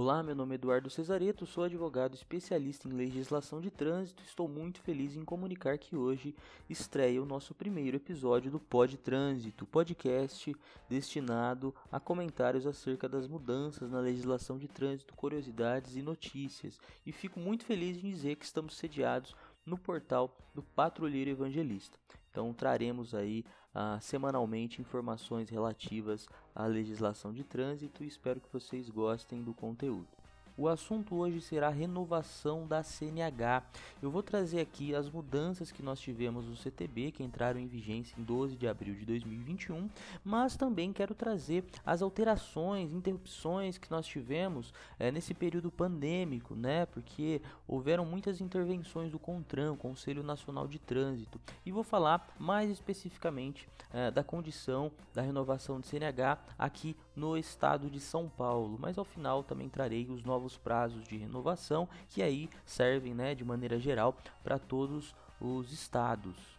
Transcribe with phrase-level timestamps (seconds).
[0.00, 4.22] Olá, meu nome é Eduardo Cesareto, sou advogado especialista em legislação de trânsito.
[4.22, 6.36] Estou muito feliz em comunicar que hoje
[6.70, 10.54] estreia o nosso primeiro episódio do Pod Trânsito, podcast
[10.88, 16.78] destinado a comentários acerca das mudanças na legislação de trânsito, curiosidades e notícias.
[17.04, 19.34] E fico muito feliz em dizer que estamos sediados
[19.66, 21.98] no portal do Patrulheiro Evangelista.
[22.30, 23.44] Então traremos aí
[23.78, 30.17] uh, semanalmente informações relativas à legislação de trânsito e espero que vocês gostem do conteúdo.
[30.58, 33.62] O assunto hoje será renovação da CNH.
[34.02, 38.18] Eu vou trazer aqui as mudanças que nós tivemos no CTB, que entraram em vigência
[38.18, 39.88] em 12 de abril de 2021,
[40.24, 46.86] mas também quero trazer as alterações, interrupções que nós tivemos é, nesse período pandêmico, né?
[46.86, 53.68] Porque houveram muitas intervenções do CONTRAN, Conselho Nacional de Trânsito, e vou falar mais especificamente
[53.92, 59.04] é, da condição da renovação de CNH aqui no estado de São Paulo, mas ao
[59.04, 63.78] final também trarei os novos novos prazos de renovação que aí servem né, de maneira
[63.78, 66.57] geral para todos os estados.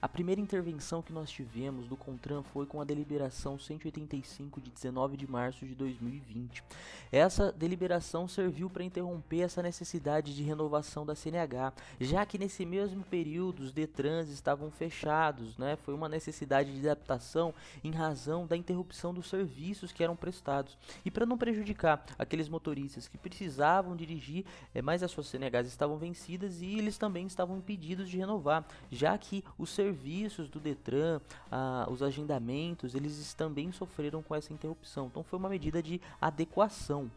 [0.00, 5.16] A primeira intervenção que nós tivemos do CONTRAN foi com a deliberação 185 de 19
[5.16, 6.62] de março de 2020.
[7.10, 13.02] Essa deliberação serviu para interromper essa necessidade de renovação da CNH, já que nesse mesmo
[13.04, 15.76] período os Detrans estavam fechados, né?
[15.76, 20.76] Foi uma necessidade de adaptação em razão da interrupção dos serviços que eram prestados.
[21.04, 24.44] E para não prejudicar aqueles motoristas que precisavam dirigir,
[24.74, 29.16] é, mas as suas CNHs estavam vencidas e eles também estavam impedidos de renovar, já
[29.16, 31.20] que os serviços do Detran,
[31.50, 35.06] ah, os agendamentos, eles também sofreram com essa interrupção.
[35.06, 37.10] Então foi uma medida de adequação.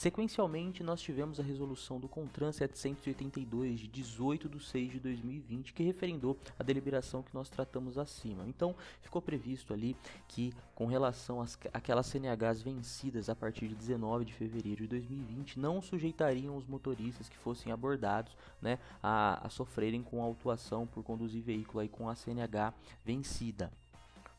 [0.00, 5.82] Sequencialmente, nós tivemos a resolução do CONTRAN 782, de 18 de 6 de 2020, que
[5.82, 8.48] referendou a deliberação que nós tratamos acima.
[8.48, 9.94] Então, ficou previsto ali
[10.26, 15.60] que, com relação às, àquelas CNHs vencidas a partir de 19 de fevereiro de 2020,
[15.60, 21.42] não sujeitariam os motoristas que fossem abordados né, a, a sofrerem com autuação por conduzir
[21.42, 22.72] veículo aí com a CNH
[23.04, 23.70] vencida.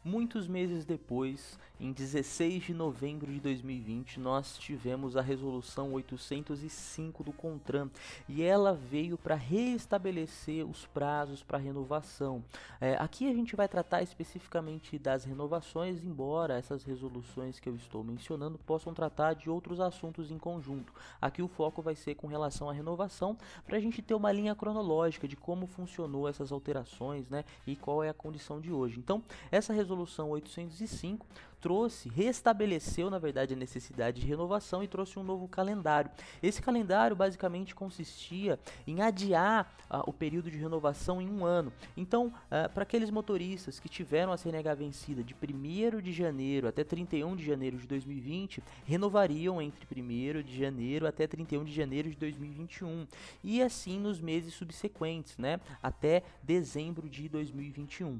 [0.03, 7.31] Muitos meses depois, em 16 de novembro de 2020, nós tivemos a resolução 805 do
[7.31, 7.87] CONTRAN
[8.27, 12.43] e ela veio para reestabelecer os prazos para renovação.
[12.79, 18.03] É, aqui a gente vai tratar especificamente das renovações, embora essas resoluções que eu estou
[18.03, 20.91] mencionando possam tratar de outros assuntos em conjunto.
[21.21, 23.37] Aqui o foco vai ser com relação à renovação,
[23.67, 28.03] para a gente ter uma linha cronológica de como funcionou essas alterações né, e qual
[28.03, 28.97] é a condição de hoje.
[28.97, 31.25] Então, essa resolução resolução 805
[31.59, 36.09] trouxe, restabeleceu na verdade a necessidade de renovação e trouxe um novo calendário.
[36.41, 41.71] Esse calendário basicamente consistia em adiar uh, o período de renovação em um ano.
[41.95, 46.83] Então, uh, para aqueles motoristas que tiveram a CNH vencida de 1 de janeiro até
[46.83, 52.15] 31 de janeiro de 2020, renovariam entre 1 de janeiro até 31 de janeiro de
[52.15, 53.05] 2021
[53.43, 58.19] e assim nos meses subsequentes, né, até dezembro de 2021.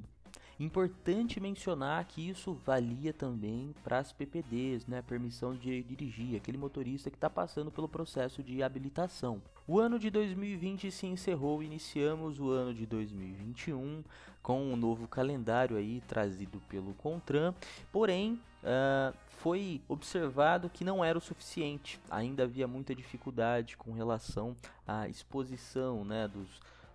[0.61, 7.09] Importante mencionar que isso valia também para as PPDs, né, permissão de dirigir, aquele motorista
[7.09, 9.41] que está passando pelo processo de habilitação.
[9.67, 14.03] O ano de 2020 se encerrou, iniciamos o ano de 2021
[14.43, 17.55] com um novo calendário aí trazido pelo Contran,
[17.91, 24.55] porém uh, foi observado que não era o suficiente, ainda havia muita dificuldade com relação
[24.87, 26.47] à exposição né, dos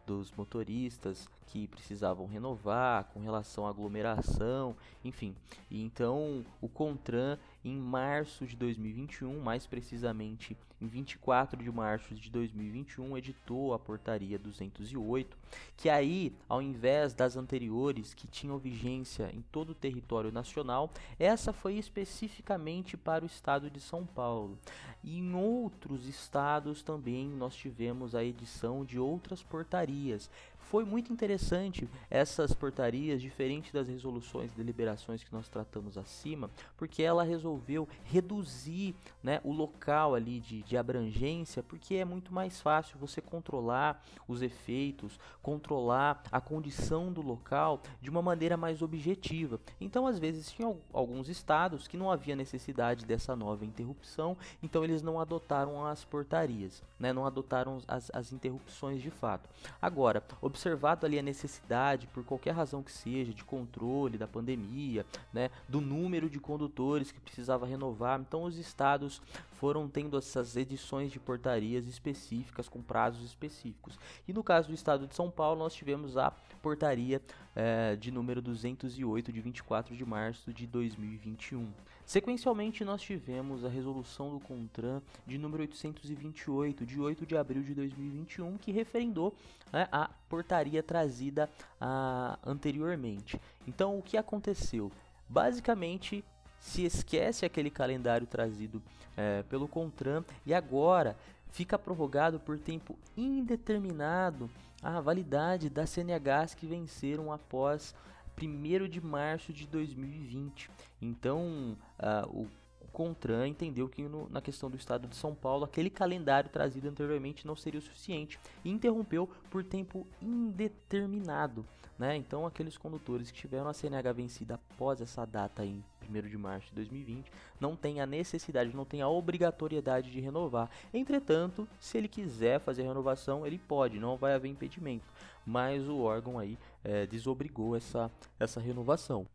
[0.07, 5.35] dos motoristas que precisavam renovar com relação à aglomeração, enfim.
[5.71, 12.31] E então o Contran em março de 2021, mais precisamente em 24 de março de
[12.31, 15.37] 2021, editou a portaria 208,
[15.77, 21.53] que aí, ao invés das anteriores que tinham vigência em todo o território nacional, essa
[21.53, 24.57] foi especificamente para o estado de São Paulo.
[25.03, 30.31] E em outros estados também nós tivemos a edição de outras portarias.
[30.71, 37.05] Foi muito interessante essas portarias, diferente das resoluções e deliberações que nós tratamos acima, porque
[37.05, 42.99] ela resolveu reduzir né, o local ali de, de abrangência, porque é muito mais fácil
[42.99, 49.61] você controlar os efeitos, controlar a condição do local de uma maneira mais objetiva.
[49.81, 55.01] Então, às vezes, tinha alguns estados que não havia necessidade dessa nova interrupção, então eles
[55.01, 59.49] não adotaram as portarias, né, não adotaram as, as interrupções de fato.
[59.81, 60.21] Agora,
[60.57, 65.83] observado ali a necessidade, por qualquer razão que seja, de controle da pandemia, né, do
[65.83, 69.21] número de condutores que precisava renovar, então os estados
[69.53, 73.99] foram tendo essas edições de portarias específicas com prazos específicos.
[74.27, 76.33] E no caso do estado de São Paulo, nós tivemos a
[76.63, 77.21] portaria
[77.55, 81.71] é, de número 208 de 24 de março de 2021.
[82.07, 87.75] Sequencialmente, nós tivemos a resolução do CONTRAN de número 828, de 8 de abril de
[87.75, 89.35] 2021, que referendou
[89.73, 91.51] né, a portaria trazida
[91.81, 93.41] ah, anteriormente.
[93.67, 94.93] Então, o que aconteceu?
[95.29, 96.25] Basicamente,
[96.61, 98.81] se esquece aquele calendário trazido
[99.17, 101.17] é, pelo CONTRAN e agora
[101.51, 104.49] fica prorrogado por tempo indeterminado
[104.81, 107.95] a validade das CNHs que venceram após
[108.41, 110.71] 1 de março de 2020.
[111.01, 112.49] Então, uh, o
[112.97, 117.47] CONTRAN entendeu que no, na questão do estado de São Paulo, aquele calendário trazido anteriormente
[117.47, 121.65] não seria o suficiente e interrompeu por tempo indeterminado.
[121.99, 122.17] Né?
[122.17, 125.63] Então, aqueles condutores que tiveram a CNH vencida após essa data
[126.09, 127.31] 1 de março de 2020
[127.61, 130.71] não tem a necessidade, não tem a obrigatoriedade de renovar.
[130.93, 135.05] Entretanto, se ele quiser fazer a renovação, ele pode, não vai haver impedimento.
[135.47, 139.27] Mas o órgão aí é, desobrigou essa, essa renovação.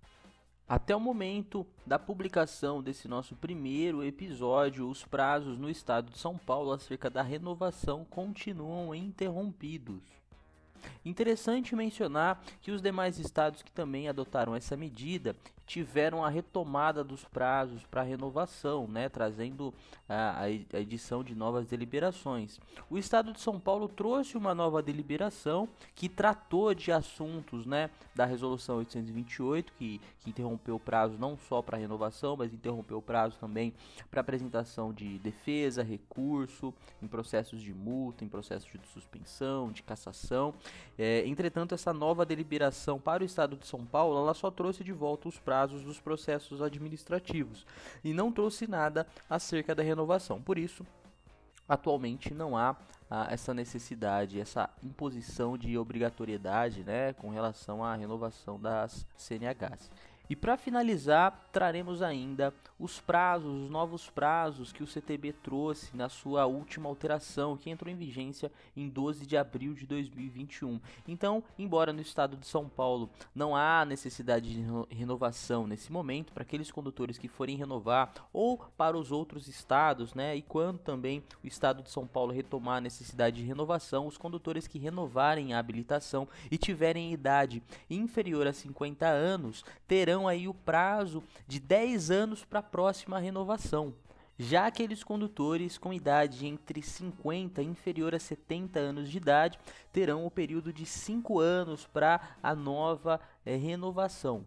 [0.72, 6.38] Até o momento da publicação desse nosso primeiro episódio, os prazos no estado de São
[6.38, 10.02] Paulo acerca da renovação continuam interrompidos.
[11.04, 15.36] Interessante mencionar que os demais estados que também adotaram essa medida
[15.72, 19.74] tiveram a retomada dos prazos para renovação, né, trazendo
[20.08, 20.50] a, a,
[20.82, 22.60] edição de novas deliberações.
[22.90, 28.26] O Estado de São Paulo trouxe uma nova deliberação que tratou de assuntos né, da
[28.26, 33.38] Resolução 828, que, que interrompeu o prazo não só para renovação, mas interrompeu o prazo
[33.40, 33.74] também
[34.10, 40.54] para apresentação de defesa, recurso, em processos de multa, em processos de suspensão, de cassação.
[41.00, 44.92] É, entretanto, essa nova deliberação para o Estado de São Paulo, ela só trouxe de
[44.92, 47.68] volta os prazos prazos dos processos administrativos
[48.04, 50.42] e não trouxe nada acerca da renovação.
[50.42, 50.84] Por isso,
[51.70, 52.76] atualmente não há
[53.10, 59.92] ah, essa necessidade, essa imposição de obrigatoriedade né, com relação à renovação das CNHs.
[60.32, 66.08] E para finalizar, traremos ainda os prazos, os novos prazos que o CTB trouxe na
[66.08, 70.80] sua última alteração, que entrou em vigência em 12 de abril de 2021.
[71.06, 76.44] Então, embora no estado de São Paulo não há necessidade de renovação nesse momento, para
[76.44, 80.34] aqueles condutores que forem renovar ou para os outros estados, né?
[80.34, 84.66] E quando também o estado de São Paulo retomar a necessidade de renovação, os condutores
[84.66, 90.54] que renovarem a habilitação e tiverem idade inferior a 50 anos terão terão aí o
[90.54, 93.94] prazo de 10 anos para a próxima renovação.
[94.38, 99.60] Já aqueles condutores com idade entre 50 e inferior a 70 anos de idade
[99.92, 104.46] terão o período de 5 anos para a nova é, renovação.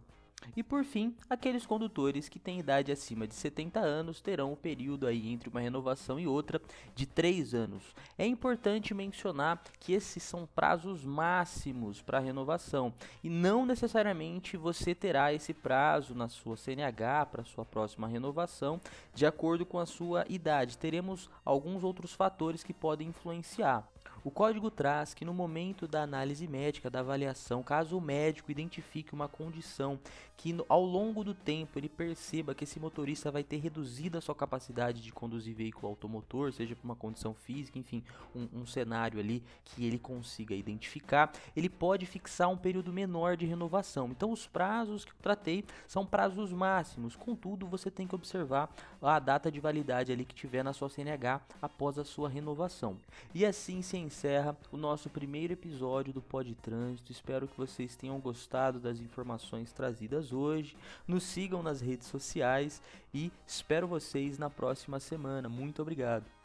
[0.57, 4.57] E por fim, aqueles condutores que têm idade acima de 70 anos terão o um
[4.57, 6.61] período aí entre uma renovação e outra
[6.95, 7.83] de 3 anos.
[8.19, 12.93] É importante mencionar que esses são prazos máximos para renovação
[13.23, 18.81] e não necessariamente você terá esse prazo na sua CNH para sua próxima renovação
[19.15, 20.79] de acordo com a sua idade.
[20.79, 23.89] Teremos alguns outros fatores que podem influenciar.
[24.25, 29.13] O código traz que no momento da análise médica, da avaliação, caso o médico identifique
[29.13, 30.01] uma condição
[30.37, 34.35] que ao longo do tempo ele perceba que esse motorista vai ter reduzido a sua
[34.35, 38.03] capacidade de conduzir veículo automotor, seja por uma condição física, enfim,
[38.35, 43.47] um, um cenário ali que ele consiga identificar, ele pode fixar um período menor de
[43.47, 44.09] renovação.
[44.09, 49.19] Então, os prazos que eu tratei são prazos máximos, contudo, você tem que observar a
[49.19, 52.99] data de validade ali que tiver na sua CNH após a sua renovação.
[53.35, 57.13] E assim se encerra o nosso primeiro episódio do Pod Trânsito.
[57.13, 60.77] Espero que vocês tenham gostado das informações trazidas hoje.
[61.07, 65.49] Nos sigam nas redes sociais e espero vocês na próxima semana.
[65.49, 66.44] Muito obrigado.